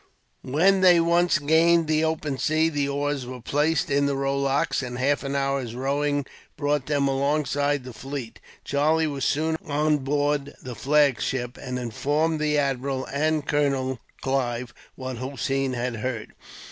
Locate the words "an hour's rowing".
5.21-6.25